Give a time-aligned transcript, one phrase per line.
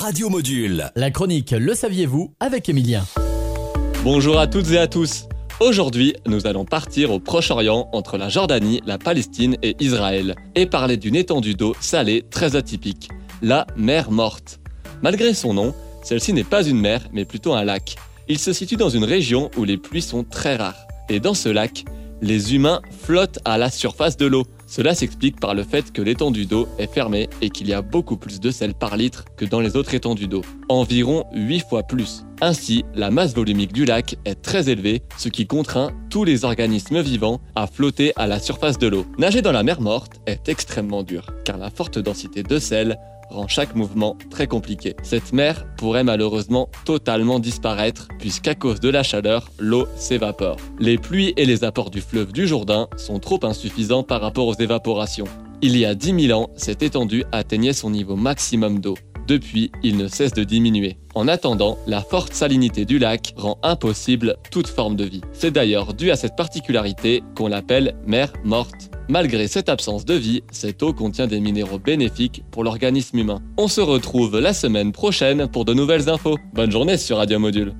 [0.00, 0.92] Radio Module.
[0.94, 3.04] La chronique Le saviez-vous avec Emilien.
[4.04, 5.24] Bonjour à toutes et à tous.
[5.58, 10.98] Aujourd'hui, nous allons partir au Proche-Orient entre la Jordanie, la Palestine et Israël et parler
[10.98, 13.08] d'une étendue d'eau salée très atypique,
[13.42, 14.60] la mer Morte.
[15.02, 15.74] Malgré son nom,
[16.04, 17.96] celle-ci n'est pas une mer mais plutôt un lac.
[18.28, 20.86] Il se situe dans une région où les pluies sont très rares.
[21.08, 21.84] Et dans ce lac,
[22.22, 24.44] les humains flottent à la surface de l'eau.
[24.68, 28.18] Cela s'explique par le fait que l'étendue d'eau est fermée et qu'il y a beaucoup
[28.18, 32.26] plus de sel par litre que dans les autres étendues d'eau, environ 8 fois plus.
[32.40, 37.00] Ainsi, la masse volumique du lac est très élevée, ce qui contraint tous les organismes
[37.00, 39.06] vivants à flotter à la surface de l'eau.
[39.18, 42.96] Nager dans la mer morte est extrêmement dur, car la forte densité de sel
[43.28, 44.94] rend chaque mouvement très compliqué.
[45.02, 50.58] Cette mer pourrait malheureusement totalement disparaître puisqu'à cause de la chaleur, l'eau s'évapore.
[50.78, 54.54] Les pluies et les apports du fleuve du Jourdain sont trop insuffisants par rapport aux
[54.54, 55.26] évaporations.
[55.60, 58.94] Il y a 10 000 ans, cette étendue atteignait son niveau maximum d'eau.
[59.28, 60.96] Depuis, il ne cesse de diminuer.
[61.14, 65.20] En attendant, la forte salinité du lac rend impossible toute forme de vie.
[65.34, 68.90] C'est d'ailleurs dû à cette particularité qu'on l'appelle mer morte.
[69.10, 73.42] Malgré cette absence de vie, cette eau contient des minéraux bénéfiques pour l'organisme humain.
[73.58, 76.38] On se retrouve la semaine prochaine pour de nouvelles infos.
[76.54, 77.74] Bonne journée sur Radio Module.